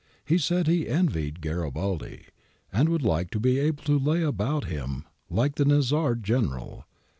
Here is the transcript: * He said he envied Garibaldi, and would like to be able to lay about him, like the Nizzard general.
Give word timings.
* 0.15 0.25
He 0.25 0.39
said 0.39 0.65
he 0.65 0.87
envied 0.87 1.41
Garibaldi, 1.41 2.25
and 2.73 2.89
would 2.89 3.03
like 3.03 3.29
to 3.29 3.39
be 3.39 3.59
able 3.59 3.83
to 3.83 3.99
lay 3.99 4.23
about 4.23 4.65
him, 4.65 5.05
like 5.29 5.53
the 5.57 5.65
Nizzard 5.65 6.23
general. 6.23 6.85